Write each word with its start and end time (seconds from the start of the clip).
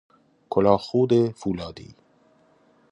کلاه 0.49 0.77
خود 0.79 1.29
فولادی 1.31 1.95